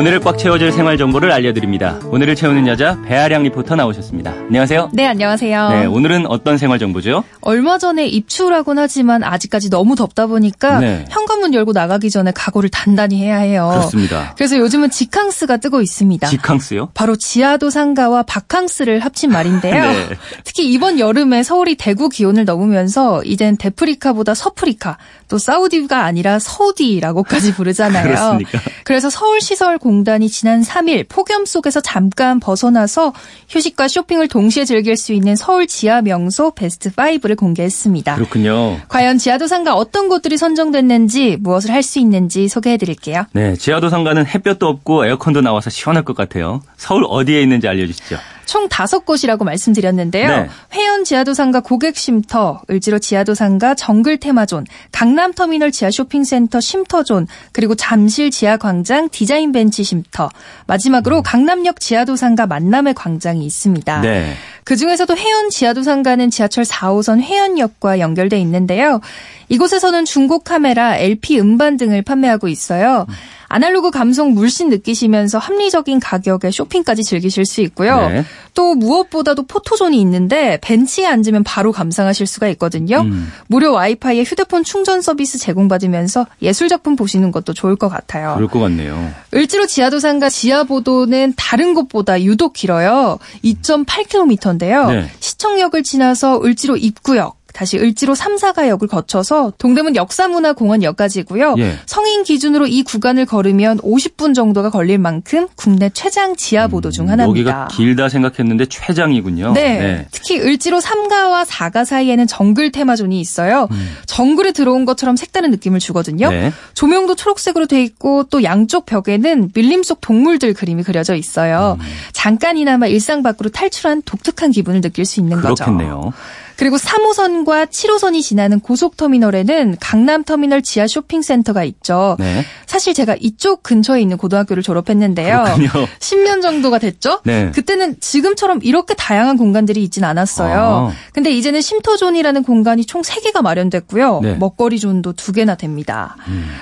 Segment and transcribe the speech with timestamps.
[0.00, 2.00] 오늘을 꽉 채워줄 생활 정보를 알려드립니다.
[2.06, 4.30] 오늘을 채우는 여자 배아량 리포터 나오셨습니다.
[4.30, 4.92] 안녕하세요.
[4.94, 5.68] 네, 안녕하세요.
[5.68, 7.22] 네, 오늘은 어떤 생활 정보죠?
[7.42, 11.04] 얼마 전에 입추라곤 하지만 아직까지 너무 덥다 보니까 네.
[11.10, 13.68] 현관문 열고 나가기 전에 각오를 단단히 해야 해요.
[13.74, 14.32] 그렇습니다.
[14.38, 16.28] 그래서 요즘은 지캉스가 뜨고 있습니다.
[16.28, 16.92] 지캉스요?
[16.94, 19.84] 바로 지하도 상가와 바캉스를 합친 말인데요.
[19.84, 20.08] 네.
[20.44, 24.96] 특히 이번 여름에 서울이 대구 기온을 넘으면서 이젠 데프리카보다 서프리카,
[25.28, 28.04] 또 사우디가 아니라 서우디라고까지 부르잖아요.
[28.08, 28.60] 그렇습니까?
[28.84, 33.12] 그래서 서울 시설 공단이 지난 3일 폭염 속에서 잠깐 벗어나서
[33.48, 38.14] 휴식과 쇼핑을 동시에 즐길 수 있는 서울 지하 명소 베스트 5를 공개했습니다.
[38.14, 38.78] 그렇군요.
[38.88, 43.24] 과연 지하도 상가 어떤 곳들이 선정됐는지 무엇을 할 수 있는지 소개해 드릴게요.
[43.32, 46.62] 네, 지하도 상가는 햇볕도 없고 에어컨도 나와서 시원할 것 같아요.
[46.76, 48.16] 서울 어디에 있는지 알려 주시죠.
[48.50, 50.26] 총 다섯 곳이라고 말씀드렸는데요.
[50.28, 50.48] 네.
[50.72, 59.52] 회현 지하도상가 고객쉼터, 을지로 지하도상가 정글 테마존, 강남터미널 지하 쇼핑센터 쉼터존, 그리고 잠실 지하광장 디자인
[59.52, 60.30] 벤치 쉼터,
[60.66, 64.00] 마지막으로 강남역 지하도상가 만남의 광장이 있습니다.
[64.00, 64.34] 네.
[64.70, 69.00] 그 중에서도 해연 지하도상가는 지하철 4호선 해연역과 연결돼 있는데요.
[69.48, 73.04] 이곳에서는 중고 카메라, LP 음반 등을 판매하고 있어요.
[73.50, 78.08] 아날로그 감성 물씬 느끼시면서 합리적인 가격에 쇼핑까지 즐기실 수 있고요.
[78.08, 78.24] 네.
[78.54, 83.00] 또 무엇보다도 포토존이 있는데 벤치에 앉으면 바로 감상하실 수가 있거든요.
[83.00, 83.32] 음.
[83.48, 88.34] 무료 와이파이에 휴대폰 충전 서비스 제공받으면서 예술 작품 보시는 것도 좋을 것 같아요.
[88.36, 89.12] 그럴 것 같네요.
[89.34, 93.18] 을지로 지하도상가 지하보도는 다른 곳보다 유독 길어요.
[93.44, 94.86] 2.8km인데 요.
[94.90, 95.10] 네.
[95.20, 101.54] 시청역을 지나서 을지로 입구역, 다시 을지로 3, 4가역을 거쳐서 동대문 역사문화공원역까지고요.
[101.58, 101.76] 예.
[101.86, 107.40] 성인 기준으로 이 구간을 걸으면 50분 정도가 걸릴 만큼 국내 최장 지하보도 중 하나입니다.
[107.40, 109.52] 음, 여기가 길다 생각했는데 최장이군요.
[109.52, 110.06] 네.
[110.10, 113.68] 특히 을지로 3가와 4가 사이에는 정글 테마존이 있어요.
[114.06, 116.28] 정글에 들어온 것처럼 색다른 느낌을 주거든요.
[116.28, 116.30] 음.
[116.30, 116.52] 네.
[116.74, 121.76] 조명도 초록색으로 돼 있고 또 양쪽 벽에는 밀림 속 동물들 그림이 그려져 있어요.
[121.80, 121.86] 음.
[122.12, 125.64] 잠깐이나마 일상 밖으로 탈출한 독특한 기분을 느낄 수 있는 거죠.
[125.64, 126.12] 그렇겠네요.
[126.60, 132.18] 그리고 3호선과 7호선이 지나는 고속터미널에는 강남터미널 지하 쇼핑센터가 있죠.
[132.18, 132.44] 네.
[132.66, 135.42] 사실 제가 이쪽 근처에 있는 고등학교를 졸업했는데요.
[135.56, 135.70] 그렇군요.
[136.00, 137.22] 10년 정도가 됐죠?
[137.24, 137.50] 네.
[137.54, 140.90] 그때는 지금처럼 이렇게 다양한 공간들이 있진 않았어요.
[140.90, 140.92] 아.
[141.14, 144.20] 근데 이제는 쉼터존이라는 공간이 총 3개가 마련됐고요.
[144.20, 144.32] 네.
[144.32, 144.38] 음.
[144.38, 146.16] 먹거리 존도 2개나 됩니다.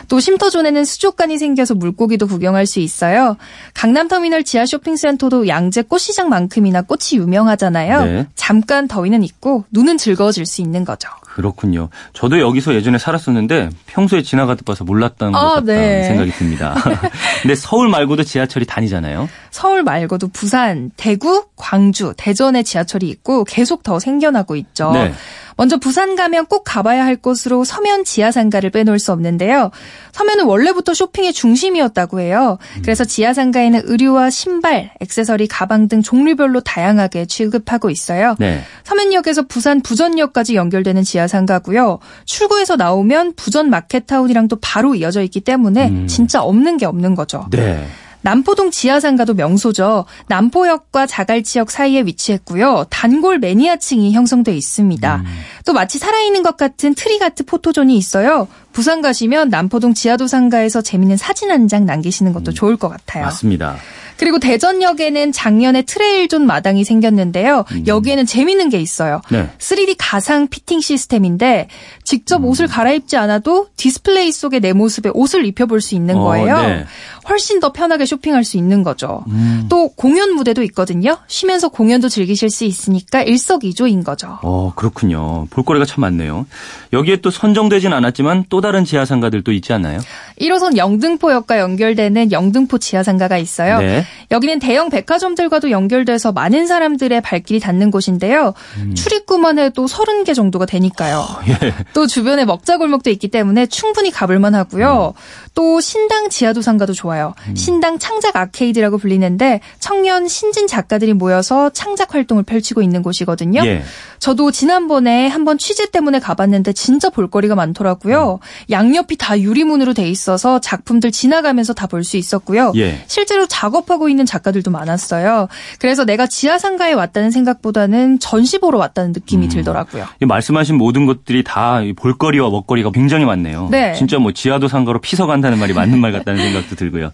[0.07, 3.37] 또 쉼터존에는 수족관이 생겨서 물고기도 구경할 수 있어요.
[3.75, 8.05] 강남터미널 지하 쇼핑센터도 양재 꽃시장만큼이나 꽃이 유명하잖아요.
[8.05, 8.27] 네.
[8.37, 11.09] 잠깐 더위는 있고 눈은 즐거워질 수 있는 거죠.
[11.23, 11.89] 그렇군요.
[12.13, 16.05] 저도 여기서 예전에 살았었는데 평소에 지나가다 봐서 몰랐던 것 아, 같다는 네.
[16.05, 16.75] 생각이 듭니다.
[17.43, 19.29] 근데 서울 말고도 지하철이 다니잖아요.
[19.51, 24.91] 서울 말고도 부산, 대구, 광주, 대전에 지하철이 있고 계속 더 생겨나고 있죠.
[24.93, 25.13] 네.
[25.59, 29.73] 먼저 부산 가면 꼭 가봐야 할 곳으로 서면 지하상가를 빼놓을 수 없는데요.
[30.13, 32.59] 서면은 원래부터 쇼핑의 중심이었다고 해요.
[32.83, 38.37] 그래서 지하상가에는 의류와 신발, 액세서리, 가방 등 종류별로 다양하게 취급하고 있어요.
[38.39, 38.63] 네.
[38.85, 41.99] 서면역에서 부산 부전역까지 연결되는 지하상가고요.
[42.25, 46.07] 출구에서 나오면 부전 마켓타운이랑 또 바로 이어져 있기 때문에 음.
[46.07, 47.49] 진짜 없는 게 없는 거죠.
[47.51, 47.85] 네.
[48.23, 50.05] 남포동 지하상가도 명소죠.
[50.29, 52.87] 남포역과 자갈치역 사이에 위치했고요.
[52.91, 55.25] 단골 매니아층이 형성돼 있습니다.
[55.65, 58.49] 또 마치 살아있는 것 같은 트릭아트 포토존이 있어요.
[58.79, 63.25] 부산 가시면 남포동 지하도 상가에서 재밌는 사진 한 장 남기시는 것도 좋을 것 같아요.
[63.25, 63.75] 맞습니다.
[64.19, 67.65] 그리고 대전역에는 작년에 트레일존 마당이 생겼는데요.
[67.87, 69.21] 여기에는 재밌는 게 있어요.
[69.31, 69.49] 네.
[69.59, 71.69] 3D 가상 피팅 시스템인데
[72.03, 76.57] 직접 옷을 갈아입지 않아도 디스플레이 속에 내 모습에 옷을 입혀볼 수 있는 어, 거예요.
[76.63, 76.85] 네.
[77.29, 79.23] 훨씬 더 편하게 쇼핑할 수 있는 거죠.
[79.29, 79.67] 음.
[79.69, 81.19] 또 공연 무대도 있거든요.
[81.29, 84.39] 쉬면서 공연도 즐기실 수 있으니까 일석이조인 거죠.
[84.43, 85.47] 어, 그렇군요.
[85.51, 86.47] 볼거리가 참 많네요.
[86.93, 89.99] 여기에 또 선정되진 않았지만 또 다른 지하상가들도 있지 않나요?
[90.39, 93.79] 1호선 영등포역과 연결되는 영등포 지하상가가 있어요.
[93.79, 94.05] 네.
[94.31, 98.53] 여기는 대형 백화점들과도 연결돼서 많은 사람들의 발길이 닿는 곳인데요.
[98.77, 98.95] 음.
[98.95, 101.27] 출입구만 해도 30개 정도가 되니까요.
[101.49, 101.75] 예.
[101.95, 105.15] 또 주변에 먹자골목도 있기 때문에 충분히 가볼만 하고요.
[105.55, 107.35] 또 신당 지하도상가도 좋아요.
[107.55, 113.63] 신당 창작 아케이드라고 불리는데 청년 신진 작가들이 모여서 창작 활동을 펼치고 있는 곳이거든요.
[113.65, 113.83] 예.
[114.19, 118.41] 저도 지난번에 한번 취재 때문에 가봤는데 진짜 볼거리가 많더라고요.
[118.71, 122.73] 양옆이 다 유리문으로 돼 있어서 작품들 지나가면서 다 볼 수 있었고요.
[122.77, 123.03] 예.
[123.07, 125.49] 실제로 작업하고 있는 작가들도 많았어요.
[125.79, 129.49] 그래서 내가 지하상가에 왔다는 생각보다는 전시 보러 왔다는 느낌이 음.
[129.51, 130.07] 들더라고요.
[130.23, 133.69] 이 말씀하신 모든 것들이 다이 볼거리와 먹거리가 굉장히 많네요.
[133.71, 133.95] 네.
[133.95, 137.13] 진짜 뭐 지하도 상가로 피서 간다는 말이 맞는 말 같다는 생각도 들고요.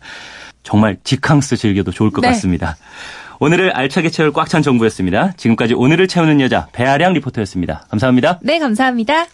[0.63, 2.29] 정말 지캉스 즐겨도 좋을 것 네.
[2.29, 2.77] 같습니다.
[3.41, 5.33] 오늘을 알차게 채울 꽉 찬 정보였습니다.
[5.37, 7.87] 지금까지 오늘을 채우는 여자 배아량 리포터였습니다.
[7.91, 8.39] 감사합니다.
[8.43, 9.27] 네, 감사합니다.